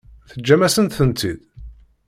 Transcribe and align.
Teǧǧamt-asen-tent-id? 0.29 1.41